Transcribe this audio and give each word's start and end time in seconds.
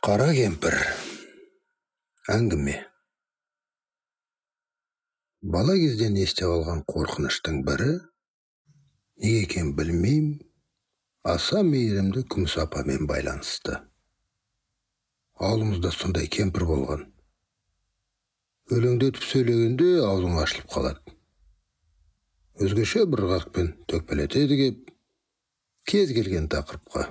қара 0.00 0.32
кемпір 0.32 0.74
әңгіме. 2.32 2.78
Бала 5.42 5.76
кезден 5.76 6.16
естіп 6.16 6.48
алған 6.48 6.80
қорқыныштың 6.88 7.60
бірі 7.66 7.90
неге 9.20 9.42
екенін 9.42 9.74
білмеймін 9.76 10.40
аса 11.34 11.60
мейірімді 11.68 12.24
күміс 12.32 12.56
апамен 12.64 13.06
байланысты. 13.06 13.78
Ауылымызда 15.36 15.92
сондай 15.92 16.26
кемпір 16.26 16.66
болған. 16.72 17.06
Өлеңдетіп 18.72 19.22
сөйлегенде 19.28 19.94
аузың 20.08 20.38
ашылып 20.42 20.72
қалады. 20.72 21.18
Өзгеше 22.64 23.04
бір 23.12 23.26
ырғақпен 23.28 23.74
төкпелетеді 23.92 24.62
кеп 24.64 24.94
кез 25.84 26.16
келген 26.16 26.48
тақырыпқа 26.48 27.10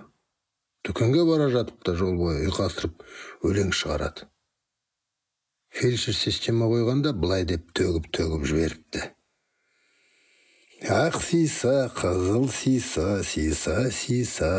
дүкенге 0.88 1.24
бара 1.28 1.50
жатып 1.54 1.84
та 1.86 1.96
жол 2.00 2.18
бойы 2.20 2.48
ұйқастырып 2.50 3.04
өлең 3.48 3.72
шығарады. 3.76 4.28
Фельдшер 5.72 6.18
система 6.18 6.68
қойғанда 6.68 7.14
былай 7.16 7.46
деп 7.48 7.70
төгіп 7.78 8.10
төгіп 8.12 8.48
жіберіпті. 8.50 9.04
Ақ 10.92 11.22
сиса 11.22 11.92
қызыл 11.94 12.50
сиса 12.52 13.22
сиса 13.24 13.92
сиса 13.94 14.52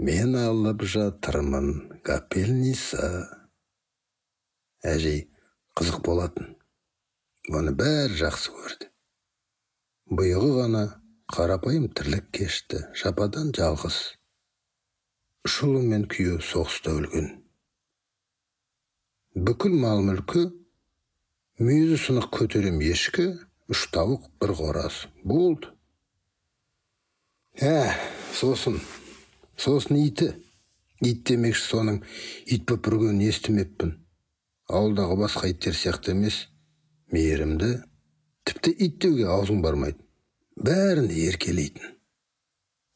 мен 0.00 0.34
алып 0.40 0.82
жатырмын 0.82 2.00
капельница 2.02 3.06
әжей 4.82 5.26
қызық 5.76 6.02
болатын. 6.08 6.54
Оны 7.52 7.76
бәрі 7.76 8.16
жақсы 8.18 8.56
көрді. 8.56 8.90
Бұйығы 10.10 10.52
ғана 10.56 10.84
қарапайым 11.36 11.90
тірлік 11.92 12.32
кешті 12.32 12.86
жападан 12.96 13.52
жалғыз. 13.54 14.15
Үш 15.46 15.60
ұлы 15.62 15.80
мен 15.86 16.04
күйеуі 16.10 16.42
соғыста 16.42 16.90
өлген. 16.90 17.26
Бүкіл 19.46 19.74
мал 19.78 20.00
мүлкі 20.02 20.48
мүйізі 21.62 21.98
сынық 22.02 22.32
көтерем 22.34 22.80
ешкі 22.82 23.26
үш 23.70 23.84
тауық 23.94 24.24
бір 24.42 24.52
қораз. 24.58 24.96
Болды. 25.22 25.70
Ә 27.62 27.92
сосын 28.34 28.80
сосын 29.54 30.00
иті. 30.00 30.32
Ит 31.04 31.22
демекші 31.28 31.62
соның 31.62 32.00
ит 32.46 32.64
боп 32.66 32.88
естімеппін. 32.88 33.92
Ауылдағы 34.66 35.18
басқа 35.20 35.50
иттер 35.52 35.76
сияқты 35.76 36.16
емес. 36.16 36.48
Мейірімді. 37.12 37.84
Тіпті 38.48 38.72
ит 38.72 38.98
деуге 38.98 39.28
аузың 39.28 39.60
бармайды. 39.62 40.00
Бәрін 40.56 41.10
еркелейтін. 41.12 41.94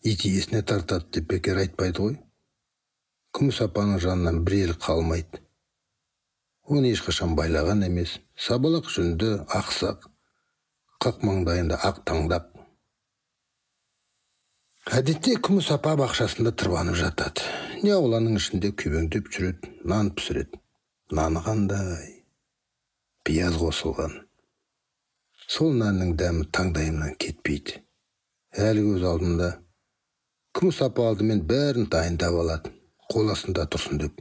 Ит 0.02 0.24
иесіне 0.24 0.62
тартады 0.62 1.20
деп 1.20 1.28
бекер 1.28 1.60
айтпайды 1.60 2.00
ғой. 2.00 2.18
Күміс 3.36 3.60
апаның 3.64 4.00
жанынан 4.02 4.42
бір 4.46 4.56
ел 4.58 4.72
қалмайды. 4.84 5.40
Оны 6.70 6.92
ешқашан 6.94 7.34
байлаған 7.38 7.84
емес. 7.86 8.18
Сабалақ 8.38 8.88
жүнді 8.94 9.30
ақсақ. 9.58 10.06
Қақ 11.02 11.24
маңдайында 11.26 11.80
ақ 11.88 12.02
таңдап. 12.06 12.48
Әдетте 14.96 15.36
күміс 15.44 15.70
апа 15.74 15.96
бақшасында 16.00 16.52
тырбанып 16.56 16.96
жатады. 17.00 17.44
Не 17.82 17.94
ауланың 17.96 18.38
ішінде 18.40 18.72
күйбеңдеп 18.76 19.30
жүреді 19.34 19.70
нан 19.88 20.10
пісіреді. 20.16 20.60
Наны 21.16 21.42
қандай? 21.44 22.24
Пияз 23.24 23.58
қосылған. 23.60 24.14
Сол 25.50 25.74
нанның 25.78 26.14
дәмі 26.20 26.46
таңдайымнан 26.54 27.16
кетпейді. 27.22 27.80
Әлі 28.58 28.86
көз 28.88 29.06
алдымда 29.10 29.50
күміс 30.58 30.80
апа 30.86 31.08
алдымен 31.10 31.42
бәрін 31.46 31.88
дайындап 31.90 32.38
алады. 32.42 32.72
Қол 33.10 33.32
астында 33.34 33.66
тұрсын 33.66 34.00
деп. 34.04 34.20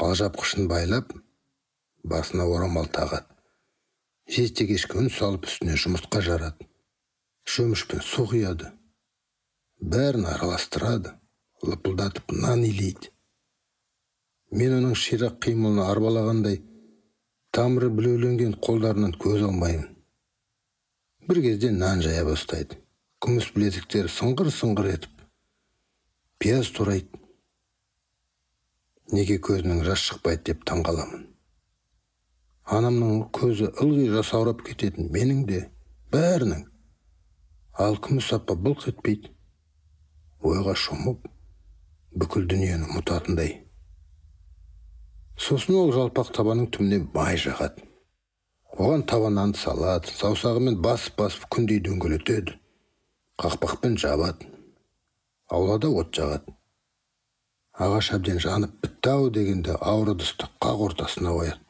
Алжапқышын 0.00 0.68
байлап 0.70 1.12
басына 2.04 2.46
орамал 2.48 2.88
тағады 2.88 3.30
жеті 4.30 4.66
кешкі 4.68 5.00
үн 5.00 5.08
салып 5.10 5.48
үстіне 5.48 5.74
жұмыртқа 5.80 6.20
жарады. 6.22 6.66
Шөмішпен 7.50 8.02
су 8.04 8.28
құяды 8.30 8.70
бәрін 9.80 10.28
араластырады. 10.30 11.16
Лыпылдатып 11.60 12.30
нан 12.32 12.62
илейді. 12.64 13.10
Мен 14.56 14.78
оның 14.78 14.94
ширақ 14.96 15.34
қимылын 15.44 15.82
арбалағандай 15.84 16.62
тамыры 17.52 17.90
білеуленген 17.92 18.54
қолдарынан 18.64 19.12
көз 19.20 19.44
алмаймын. 19.44 19.90
Бір 21.28 21.42
кезде 21.44 21.70
нан 21.74 22.00
жая 22.00 22.24
бастайды. 22.24 22.78
Күміс 23.20 23.50
білезіктері 23.52 24.08
сыңғыр 24.08 24.48
сыңғыр 24.56 24.88
етіп 24.94 25.26
пияз 26.40 26.70
турайды. 26.72 27.19
Неге 29.16 29.38
көзінің 29.46 29.82
жас 29.86 30.04
шықпайды 30.08 30.50
деп 30.50 30.66
таңғаламын? 30.70 31.24
Анамның 32.70 33.24
көзі 33.34 33.72
ылғи 33.82 34.10
жасаурап 34.12 34.62
кететін 34.66 35.10
менің 35.14 35.42
де 35.48 35.64
бәрінің. 36.14 36.66
Ал 37.80 37.98
күміс 38.04 38.30
апа 38.36 38.54
былқ 38.54 38.86
етпейді 38.92 39.32
ойға 40.46 40.76
шомып 40.78 41.26
бүкіл 42.16 42.46
дүниені 42.50 42.88
ұмытатындай 42.90 43.58
сосын 45.40 45.76
ол 45.80 45.92
жалпақ 45.94 46.32
табаның 46.36 46.68
түбіне 46.74 47.00
май 47.14 47.38
жағады. 47.40 47.84
Оған 48.76 49.02
табаннан 49.08 49.54
салады 49.56 50.12
саусағымен 50.12 50.78
басып 50.84 51.16
басып 51.20 51.46
күндей 51.54 51.80
дөңгелетеді 51.86 52.56
қақпақпен 53.40 53.96
жабады 54.00 54.48
аулада 55.48 55.88
от 55.90 56.12
жағады. 56.14 56.54
Ағаш 57.80 58.12
әбден 58.16 58.40
жанып 58.44 58.74
бітті 58.82 59.12
ау 59.14 59.28
дегенде 59.32 59.76
ауыр 59.80 60.12
ыдысты 60.14 60.48
қақ 60.60 60.86
ортасына 60.90 61.32
қояды. 61.36 61.60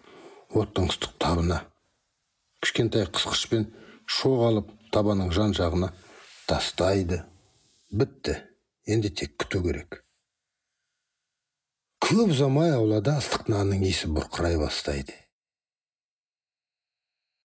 Оттың 0.50 0.88
ыстық 0.90 1.14
табына 1.22 1.60
кішкентай 2.60 3.06
қысқышпен 3.06 3.68
шоқ 4.10 4.42
алып 4.48 4.72
табаның 4.94 5.30
жан 5.32 5.54
жағына 5.54 5.92
тастайды. 6.50 7.22
Бітті. 7.90 8.36
Енді 8.90 9.10
тек 9.14 9.36
күту 9.38 9.62
керек. 9.62 10.00
Көп 12.02 12.32
ұзамай 12.34 12.72
аулада 12.74 13.18
ыстық 13.20 13.46
нанның 13.52 13.84
иісі 13.86 14.10
бұрқырай 14.10 14.58
бастайды. 14.58 15.14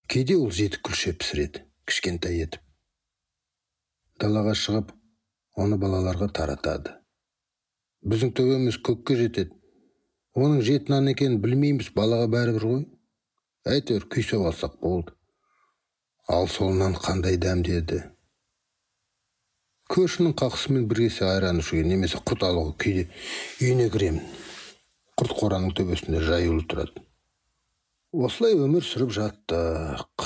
Кейде 0.10 0.38
ол 0.42 0.50
жеті 0.50 0.82
күлше 0.82 1.14
пісіреді 1.14 1.66
кішкентай 1.86 2.42
етіп. 2.48 2.62
Далаға 4.22 4.56
шығып 4.58 4.94
оны 5.60 5.78
балаларға 5.82 6.32
таратады. 6.34 6.96
Біздің 8.06 8.34
төбеміз 8.38 8.80
көкке 8.86 9.20
жетеді. 9.20 9.54
Оның 10.36 10.64
жеті 10.68 10.94
нан 10.94 11.12
екенін 11.12 11.40
білмейміз 11.44 11.94
балаға 11.96 12.28
бәрібір 12.32 12.68
ғой. 12.72 12.84
Әйтеуір 13.66 14.10
күйсе 14.12 14.42
алсақ 14.42 14.82
болды. 14.82 15.16
Ал 16.28 16.50
сол 16.50 16.74
нан 16.74 16.98
қандай 16.98 17.40
дәмді 17.42 17.80
еді 17.80 18.04
көршінің 19.92 20.34
қақысымен 20.40 20.88
бір 20.90 21.04
кесе 21.04 21.28
айран 21.28 21.62
ішуге 21.62 21.84
немесе 21.86 22.18
құт 22.26 22.44
алуға 22.48 22.74
кейде 22.82 23.06
үйіне 23.62 23.90
кіремін. 23.94 24.24
Құрт 25.16 25.36
қораның 25.38 25.76
төбесінде 25.78 26.22
жаюлы 26.26 26.66
тұрады. 26.66 27.04
Осылай 28.12 28.58
өмір 28.58 28.84
сүріп 28.84 29.14
жаттық. 29.16 30.26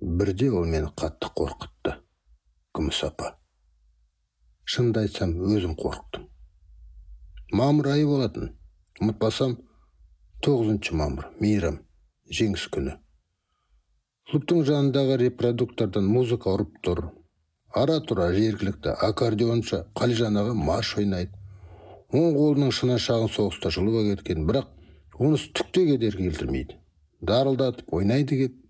Бірде 0.00 0.50
ол 0.50 0.64
мені 0.64 0.88
қатты 0.96 1.30
қорқытты. 1.36 1.98
Күміс 2.74 3.04
апа. 3.06 3.34
Шынымды 4.64 5.04
айтсам 5.04 5.34
өзім 5.44 5.74
қорықтым. 5.78 6.28
Мамыр 7.52 7.90
айы 7.94 8.06
болатын. 8.08 8.52
Ұмытпасам 9.00 9.58
тоғызыншы 10.44 10.96
мамыр 10.96 11.28
мейрам 11.40 11.80
жеңіс 12.30 12.68
күні. 12.72 12.96
Клубтың 14.30 14.64
жанындағы 14.64 15.18
репродуктордан 15.20 16.06
музыка 16.08 16.54
ұрып 16.54 16.78
тұр. 16.86 17.02
Ара 17.76 17.98
тұра 18.08 18.30
жергілікті 18.32 18.94
аккордеоншы 19.08 19.84
қалижан 19.98 20.38
аға 20.40 20.54
марш 20.56 20.94
ойнайды. 21.02 21.34
Оң 22.14 22.36
қолының 22.38 22.72
шынашағын 22.72 23.32
соғыста 23.34 23.72
жұлып 23.74 24.00
әкеткен 24.00 24.46
бірақ 24.48 24.70
онысы 25.18 25.50
түк 25.52 25.72
те 25.74 25.84
кедергі 25.90 26.30
келтірмейді. 26.30 26.78
Дарылдатып 27.20 27.92
ойнайды 27.92 28.38
кеп. 28.40 28.60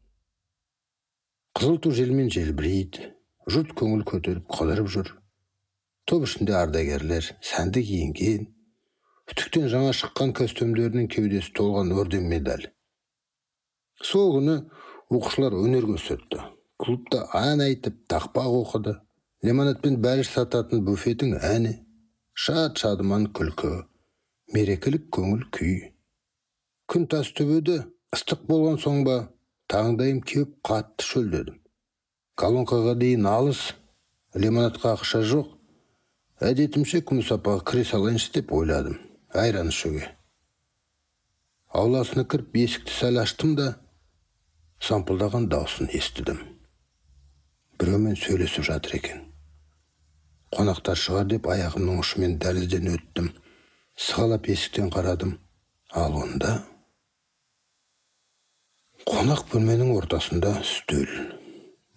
Қызыл 1.55 1.79
ту 1.79 1.93
желмен 1.95 2.33
желбірейді. 2.35 3.13
Жұрт 3.47 3.77
көңіл 3.79 4.03
көтеріп 4.09 4.49
қыдырып 4.51 4.89
жүр. 4.97 5.13
Топ 6.11 6.27
ішінде 6.27 6.53
ардагерлер 6.59 7.27
сәнді 7.41 7.81
киінген 7.89 8.43
үтіктен 9.33 9.71
жаңа 9.73 9.93
шыққан 9.97 10.35
костюмдерінің 10.37 11.07
кеудесі 11.15 11.55
толған 11.57 11.95
орден 11.97 12.27
медаль 12.29 12.67
сол 14.11 14.35
күні 14.35 14.59
оқушылар 15.09 15.57
өнер 15.57 15.87
көрсетті 15.89 16.43
клубта 16.85 17.23
ән 17.41 17.65
айтып 17.65 17.97
тақпақ 18.13 18.51
оқыды 18.59 18.95
лимонадпен 19.49 19.97
бәліш 20.05 20.35
сататын 20.35 20.85
буфеттің 20.85 21.39
әні 21.41 21.73
шат 22.45 22.85
шадыман 22.85 23.31
күлкі 23.41 23.73
мерекелік 24.53 25.09
көңіл 25.17 25.49
күй 25.57 25.75
күн 26.93 27.09
тас 27.09 27.33
төбеді 27.33 27.81
ыстық 28.13 28.45
болған 28.53 28.77
соң 28.85 29.03
ба 29.09 29.19
таңдайым 29.73 30.21
кеуіп 30.21 30.57
қатты 30.69 31.09
шөлдедім 31.09 31.61
колонкаға 32.41 32.99
дейін 33.01 33.33
алыс 33.33 33.71
лимонадқа 34.37 34.99
ақша 34.99 35.25
жоқ 35.33 35.55
әдетімше 36.49 37.01
күміс 37.09 37.31
апаға 37.35 37.65
кіре 37.71 37.85
салайыншы 37.89 38.33
деп 38.37 38.53
ойладым. 38.53 38.99
Айран 39.35 39.71
ішуге. 39.73 40.09
Ауласына 41.75 42.25
кіріп 42.31 42.59
есікті 42.63 42.95
сәл 42.95 43.21
аштым 43.23 43.55
да 43.59 43.69
сампылдаған 44.85 45.49
даусын 45.51 45.91
естідім. 45.91 46.39
Біреумен 47.81 48.15
сөйлесіп 48.21 48.69
жатыр 48.69 48.99
екен. 49.01 49.25
Қонақтар 50.55 51.01
шығар 51.01 51.27
деп 51.33 51.49
аяғымның 51.51 51.99
ұшымен 52.05 52.39
дәлізден 52.43 52.93
өттім. 52.93 53.33
Сығалап 53.99 54.47
есіктен 54.53 54.93
қарадым. 54.95 55.39
Ал 55.95 56.15
онда 56.19 56.61
қонақ 59.09 59.45
бөлменің 59.51 59.91
ортасында 59.97 60.55
үстел 60.61 61.11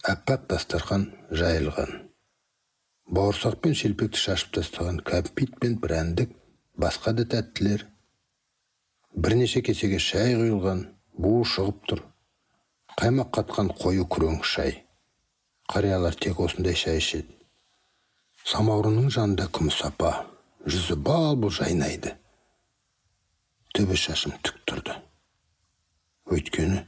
аппақ 0.08 0.48
дастархан 0.52 1.08
жайылған. 1.32 2.07
Бауырсақ 3.08 3.62
пен 3.64 3.76
шелпекті 3.80 4.20
шашып 4.20 4.58
тастаған 4.58 5.00
кәмпит 5.08 5.56
пен 5.62 5.78
прәндік 5.84 6.34
басқа 6.84 7.14
да 7.16 7.24
тәттілер 7.34 7.86
бірнеше 9.16 9.62
кесеге 9.64 10.00
шай 10.04 10.36
құйылған 10.36 10.84
буы 11.16 11.46
шығып 11.54 11.88
тұр 11.92 12.04
қаймақ 13.00 13.32
қатқан 13.40 13.72
қою 13.80 14.10
күрең 14.12 14.44
шай 14.52 14.76
қариялар 15.72 16.20
тек 16.20 16.44
осындай 16.44 16.76
шай 16.76 17.00
ішеді 17.00 17.32
самаурынның 18.52 19.10
жанында 19.16 19.48
күміс 19.56 19.80
апа 19.88 20.14
жүзі 20.68 21.00
бал 21.08 21.40
бұл 21.40 21.56
жайнайды 21.62 22.14
төбе 23.76 23.96
шашым 24.04 24.36
тік 24.44 24.60
тұрды 24.68 25.00
өйткені 26.28 26.84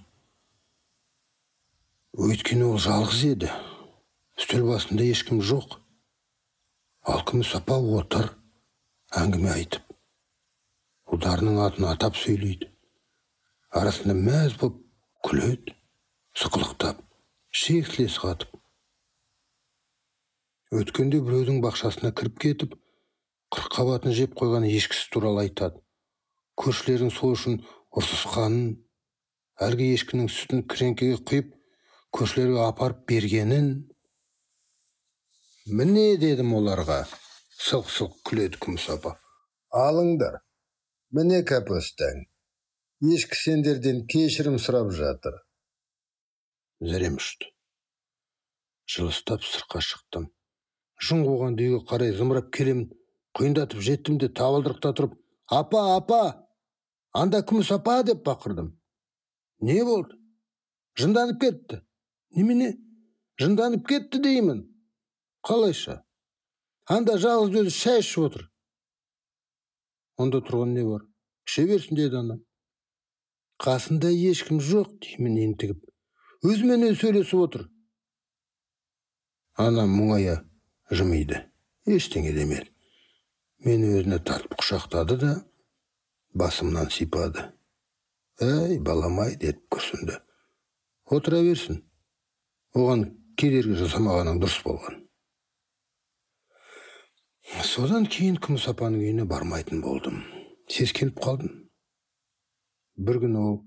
өйткені 2.28 2.74
ол 2.74 2.80
жалғыз 2.84 3.28
еді 3.34 3.54
үстел 4.40 4.68
басында 4.68 5.08
ешкім 5.08 5.40
жоқ 5.40 5.80
алқым 7.08 7.44
сапа 7.44 7.78
отыр 7.80 8.30
әңгіме 9.16 9.52
айтып. 9.54 9.84
Ұлдарының 11.10 11.60
атын 11.64 11.88
атап 11.90 12.18
сөйлейді. 12.20 12.68
Арасында 13.72 14.16
мәз 14.18 14.58
боп 14.60 14.78
күледі 15.26 15.76
сықылықтап 16.38 17.02
шексілес 17.50 18.18
қатып. 18.22 18.52
Өткенде 20.70 21.22
біреудің 21.26 21.64
бақшасына 21.64 22.12
кіріп 22.14 22.38
кетіп 22.44 22.76
қырыққабатын 23.56 24.14
жеп 24.14 24.36
қойған 24.38 24.68
ешкісі 24.70 25.10
туралы 25.14 25.48
айтады. 25.48 25.82
Көршілердің 26.60 27.14
сол 27.16 27.34
үшін 27.34 27.62
ұрсысқанын 27.98 28.76
әлгі 29.66 29.88
ешкінің 29.96 30.30
сүтін 30.30 30.62
кіреңкеге 30.70 31.18
құйып 31.26 31.56
көршілерге 32.14 32.62
апарып 32.68 33.02
бергенін 33.10 33.72
міне 35.68 36.18
дедім 36.18 36.54
оларға. 36.56 37.04
Сылқ 37.60 38.16
күледі 38.24 38.60
күміс 38.64 38.88
апа 38.94 39.18
алыңдар. 39.76 40.40
Міне 41.12 41.42
капустаң 41.44 42.24
ешкі 43.02 43.36
сендерден 43.36 44.06
кешірім 44.08 44.58
сұрап 44.60 44.92
жатыр. 44.96 45.36
Зәрем 46.80 47.18
ұшты. 47.20 47.52
Жылыстап 48.90 49.44
сыртқа 49.44 49.82
шықтым. 49.84 50.30
Жын 51.00 51.26
қуған 51.28 51.60
үйге 51.60 51.84
қарай 51.90 52.16
зымырап 52.16 52.50
келемін. 52.56 52.90
Құйындатып 53.38 53.84
жеттім 53.86 54.18
де 54.20 54.30
табалдырықта 54.30 54.94
тұрып 54.98 55.14
апа 55.52 55.84
апа 55.96 56.22
анда 57.14 57.44
күміс 57.44 57.72
апа 57.76 58.02
деп 58.04 58.24
бақырдым. 58.26 58.74
Не 59.62 59.84
болды? 59.84 60.16
Жынданып 61.00 61.40
кетті 61.42 61.82
немене? 62.36 62.74
Жынданып 63.40 63.88
кетті 63.88 64.20
деймін. 64.24 64.69
Қалайша? 65.46 66.02
Анда 66.90 67.18
жалғыз 67.22 67.62
өзі 67.64 67.76
шай 67.76 68.04
ішіп 68.04 68.28
отыр. 68.30 68.46
Онда 70.20 70.42
тұрған 70.44 70.74
не 70.76 70.86
бар? 70.88 71.06
Іше 71.48 71.66
берсін 71.70 72.00
деді 72.00 72.22
анам 72.22 72.42
қасында 73.60 74.10
ешкім 74.14 74.62
жоқ 74.64 74.92
деймін 75.04 75.38
ентігіп. 75.44 75.80
Өзімен 76.48 76.88
өзі 76.88 77.00
сөйлесіп 77.02 77.42
отыр. 77.44 77.66
Анам 79.60 79.92
мұңая 80.00 80.40
жымиды. 80.92 81.44
Ештеңе 81.90 82.32
демеді 82.36 82.72
мені 83.66 83.90
өзіне 84.00 84.20
тартып 84.24 84.56
құшақтады 84.62 85.18
да 85.20 85.32
басымнан 86.38 86.88
сипады. 86.96 87.50
Әй 88.40 88.78
балам 88.80 89.20
ай 89.20 89.36
деді 89.36 89.60
күрсінді. 89.74 90.16
Отыра 91.12 91.42
берсін. 91.44 91.82
Оған 92.78 93.04
кедергі 93.36 93.76
жасамағаның 93.82 94.40
дұрыс 94.40 94.62
болған. 94.64 95.02
Содан 97.58 98.06
кейін 98.06 98.38
күміс 98.38 98.68
апаның 98.70 99.02
үйіне 99.02 99.26
бармайтын 99.30 99.82
болдым. 99.82 100.22
Сескеніп 100.70 101.18
қалдым. 101.24 101.52
Бір 103.00 103.20
күні 103.24 103.40
ол 103.42 103.58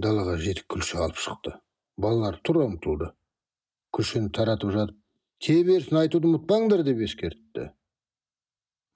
далаға 0.00 0.38
жетік 0.40 0.68
күлше 0.72 0.98
алып 1.02 1.20
шықты. 1.20 1.52
Балалар 2.00 2.38
тұра 2.40 2.64
ұмтылды. 2.68 3.10
Күлшені 3.92 4.32
таратып 4.32 4.72
жатып 4.72 4.96
тие 5.44 5.64
берсін 5.66 6.00
айтуды 6.02 6.30
ұмытпаңдар 6.30 6.84
деп 6.86 7.04
ескертті. 7.04 7.70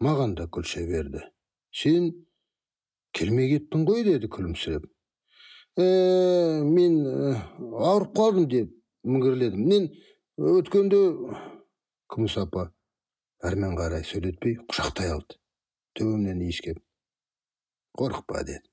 Маған 0.02 0.36
да 0.38 0.48
күлше 0.48 0.86
берді. 0.88 1.22
Сен 1.72 2.10
келмей 3.12 3.52
кеттің 3.52 3.86
ғой 3.88 4.04
деді 4.08 4.32
күлімсіреп. 4.32 4.88
Ә, 5.76 6.62
мен 6.64 7.00
ә, 7.04 7.32
ауырып 7.60 8.16
қалдым 8.16 8.48
деп 8.48 8.72
міңгірледім. 9.04 9.66
Мен 9.68 9.90
өткенде 10.38 11.02
күміс 12.12 12.38
апа 12.40 12.70
әрмен 13.42 13.76
қарай 13.78 14.04
сөйлетпей 14.06 14.58
құшақтай 14.70 15.12
алды. 15.14 15.38
Төбемнен 15.98 16.40
иіскеп 16.46 16.78
қорықпа 17.98 18.42
деді. 18.48 18.64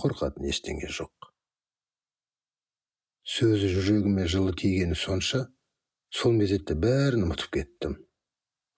Қорқатын 0.00 0.48
ештеңе 0.50 0.88
жоқ. 0.90 1.30
Сөзі 3.22 3.68
жүрегіме 3.76 4.26
жылы 4.26 4.54
тигені 4.58 4.96
сонша 4.98 5.44
сол 6.10 6.32
мезетте 6.38 6.74
бәрін 6.74 7.28
ұмытып 7.28 7.52
кеттім. 7.58 7.98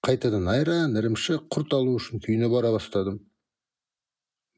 Қайтадан 0.04 0.50
айран 0.52 0.98
ірімшік 1.00 1.46
құрт 1.54 1.78
алу 1.78 1.94
үшін 2.00 2.20
күйіне 2.24 2.50
бара 2.52 2.74
бастадым. 2.74 3.22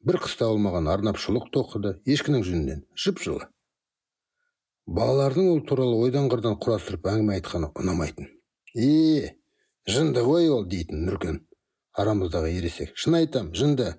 Бір 0.03 0.19
қыста 0.25 0.49
алмаған 0.49 0.89
арнап 0.91 1.21
шұлық 1.21 1.47
тоқыды 1.55 1.99
ешкінің 2.09 2.43
жүнінен 2.49 2.83
жып 3.05 3.23
жылы 3.23 3.47
балалардың 4.87 5.49
ол 5.51 5.59
туралы 5.67 5.97
ойдан 6.05 6.29
қырдан 6.31 6.55
құрастырып 6.63 7.09
әңгіме 7.11 7.37
айтқаны 7.37 7.69
ұнамайтын. 7.75 8.29
Е 8.73 9.35
жынды 9.87 10.23
ғой 10.27 10.51
ол 10.53 10.67
дейтін 10.67 11.07
нұркен. 11.07 11.41
Арамыздағы 11.97 12.53
ересек. 12.53 12.93
Шын 12.95 13.21
айтам 13.21 13.53
жынды. 13.57 13.95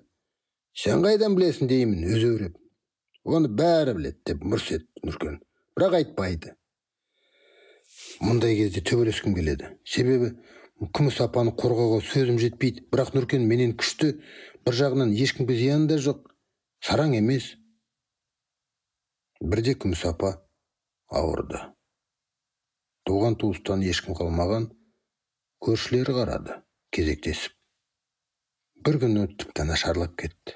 Сен 0.73 1.03
қайдан 1.03 1.35
білесің 1.35 1.67
деймін 1.67 2.05
өзеуреп 2.07 2.59
оны 3.29 3.49
бәрі 3.51 3.95
біледі 3.97 4.19
деп 4.25 4.43
мырс 4.43 4.69
етті 4.73 5.05
нұркен. 5.05 5.39
Бірақ 5.77 5.97
айтпайды. 5.99 6.55
Мұндай 8.23 8.55
кезде 8.57 8.81
төбелескім 8.85 9.35
келеді. 9.35 9.69
Себебі 9.85 10.33
күміс 10.95 11.19
апаны 11.23 11.53
қорғауға 11.59 12.01
сөзім 12.07 12.39
жетпейді. 12.41 12.87
Бірақ 12.91 13.13
нұркен 13.15 13.45
менен 13.47 13.75
күшті 13.79 14.15
бір 14.65 14.79
жағынан 14.81 15.13
ешкімге 15.15 15.57
зияны 15.59 15.89
да 15.91 15.99
жоқ. 16.03 16.25
Сараң 16.85 17.15
емес. 17.19 17.53
Бірде 19.39 19.75
күміс 19.75 20.05
апа 20.07 20.35
ауырды. 21.07 21.61
Туған 23.07 23.37
туыстан 23.39 23.83
ешкім 23.83 24.17
қалмаған 24.17 24.69
көршілері 25.59 26.13
қарады 26.15 26.55
кезектесіп. 26.95 27.51
Бір 28.79 28.99
күні 29.03 29.25
тіпті 29.35 29.65
нашарлап 29.67 30.13
кетті. 30.19 30.55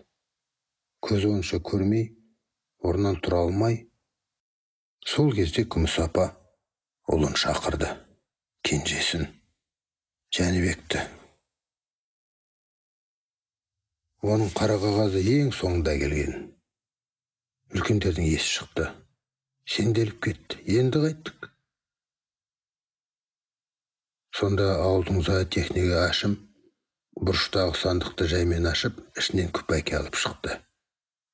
Көзі 1.03 1.33
онша 1.33 1.59
көрмей 1.59 2.05
орнынан 2.87 3.19
тұра 3.23 3.41
алмай 3.43 3.81
сол 5.03 5.33
кезде 5.35 5.65
күміс 5.67 5.97
апа 6.05 6.29
ұлын 7.11 7.35
шақырды 7.35 7.89
кенжесін 8.63 9.27
жәнібекті. 10.31 11.03
Оның 14.23 14.53
қара 14.55 14.79
қағазы 14.79 15.19
ең 15.35 15.51
соңында 15.51 15.97
келген. 15.99 16.37
Үлкендердің 17.75 18.29
есі 18.29 18.61
шықты. 18.61 18.87
Сенделіп 19.67 20.21
кетті. 20.23 20.63
Енді 20.79 21.03
қайттық 21.03 21.42
сонда 24.33 24.67
ауылдың 24.81 25.21
зоотехнигі 25.27 25.93
ашым 26.01 26.35
бұрыштағы 27.19 27.77
сандықты 27.77 28.27
жаймен 28.31 28.65
ашып 28.69 28.99
ішінен 29.19 29.51
күпәйке 29.53 29.99
алып 29.99 30.17
шықты. 30.17 30.57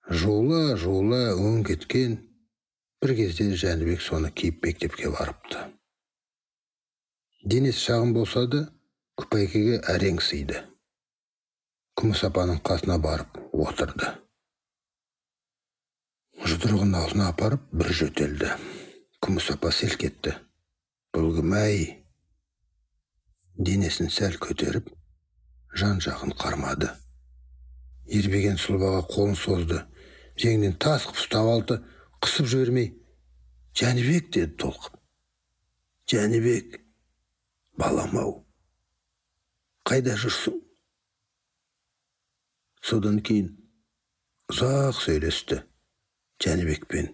Жуыла 0.09 0.75
жуыла 0.81 1.21
өң 1.37 1.61
кеткен 1.69 2.17
бір 2.99 3.15
кезде 3.19 3.51
жәнібек 3.61 4.01
соны 4.03 4.31
киіп 4.31 4.65
мектепке 4.65 5.11
барыпты. 5.13 5.61
Денесі 7.43 7.85
шағын 7.85 8.11
болса 8.17 8.43
да 8.51 8.65
күпәйкеге 9.21 9.79
әрең 9.93 10.19
сыйды. 10.19 10.65
Күміс 11.99 12.25
апаның 12.27 12.59
қасына 12.67 12.99
барып 13.03 13.39
отырды. 13.53 14.11
Жұдырығын 16.43 16.93
аузына 16.99 17.31
апарып 17.31 17.63
бір 17.71 17.93
жөтелді. 18.01 18.51
Күміс 19.23 19.49
апа 19.55 19.71
селк 19.75 20.03
етті. 20.07 20.35
Бұл 21.15 21.33
кім 21.35 21.55
әй? 21.59 21.98
Денесін 23.59 24.09
сәл 24.13 24.37
көтеріп 24.39 24.89
жан 25.75 25.99
жағын 26.03 26.33
қармады. 26.39 26.89
Ербеген 28.09 28.57
сұлбаға 28.57 29.03
қолын 29.11 29.35
созды. 29.37 29.83
Жеңінен 30.39 30.77
тас 30.81 31.05
қып 31.09 31.19
ұстап 31.19 31.49
алды. 31.51 31.79
Қысып 32.23 32.47
жібермей 32.49 32.93
жәнібек! 33.75 34.31
деді 34.33 34.55
толқып. 34.63 34.95
Жәнібек 36.09 36.79
балам 37.77 38.15
ау 38.17 38.31
қайда 39.89 40.15
жүрсің? 40.21 40.57
Содан 42.85 43.19
кейін 43.25 43.51
ұзақ 44.53 44.99
сөйлесті 45.03 45.59
жәнібекпен 46.43 47.11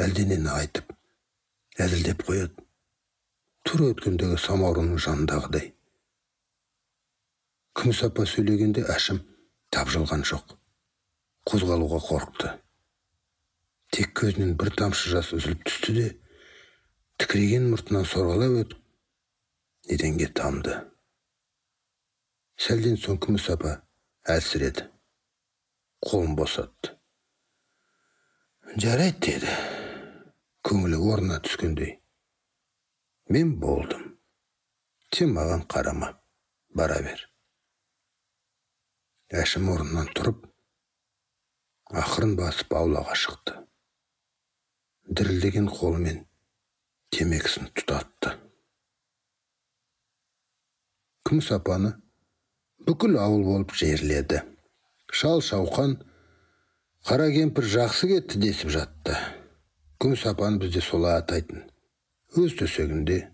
әлденені 0.00 0.50
айтып 0.54 0.92
әзілдеп 1.78 2.22
қояды. 2.28 2.69
Тура 3.66 3.90
өткендегі 3.92 4.38
самаурынның 4.40 5.00
жанындағыдай. 5.04 5.70
Күміс 7.76 8.02
апа 8.06 8.26
сөйлегенде 8.28 8.84
әшім 8.92 9.20
тапжылған 9.74 10.24
жоқ. 10.30 10.56
Қозғалуға 11.50 12.00
қорықты. 12.06 12.52
Тек 13.94 14.14
көзінен 14.20 14.54
бір 14.60 14.72
тамшы 14.78 15.12
жас 15.14 15.32
үзіліп 15.36 15.64
түсті 15.66 15.96
де 15.96 16.06
тікірейген 17.22 17.68
мұртынан 17.72 18.06
сорғалап 18.06 18.56
өтіп 18.64 19.92
еденге 19.96 20.30
тамды. 20.40 20.76
Сәлден 22.60 22.98
соң 23.00 23.18
күміс 23.24 23.48
апа 23.54 23.78
әлсіреді 24.28 24.90
қолын 26.04 26.34
босатты. 26.36 26.96
Жарайды 28.76 29.20
деді. 29.26 29.56
Көңілі 30.64 31.00
орнына 31.12 31.40
түскендей. 31.44 31.99
Мен 33.34 33.50
болдым 33.62 34.06
сен 35.14 35.30
маған 35.36 35.60
қарама 35.70 36.06
бара 36.80 36.96
бер 37.04 37.20
әшім 39.42 39.68
орнынан 39.70 40.10
тұрып 40.18 40.40
ақырын 42.02 42.34
басып 42.40 42.74
аулаға 42.80 43.14
шықты 43.22 43.54
дірілдеген 45.20 45.70
қолымен 45.76 46.20
темекісін 47.14 47.70
тұтатты 47.78 48.34
күміс 51.30 51.54
апаны 51.60 51.94
бүкіл 52.90 53.18
ауыл 53.28 53.46
болып 53.52 53.78
жерледі 53.84 54.42
шал 55.22 55.46
шауқан 55.52 56.00
қара 57.06 57.30
кемпір 57.38 57.74
жақсы 57.78 58.10
кетті 58.16 58.42
десіп 58.48 58.74
жатты 58.80 59.20
күміс 60.02 60.26
апаны 60.34 60.64
бізде 60.64 60.82
солай 60.82 61.22
атайтын 61.22 61.69
өз 62.38 62.54
төсегінде 62.54 63.24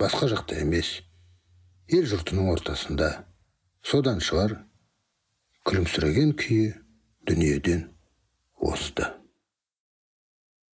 басқа 0.00 0.30
жақта 0.32 0.56
емес 0.62 0.94
ел 1.92 2.06
жұртының 2.08 2.48
ортасында 2.54 3.10
содан 3.84 4.22
шығар 4.24 4.54
күлімсіреген 5.68 6.32
күйі 6.40 6.70
дүниеден 7.28 7.82
озды. 8.56 9.19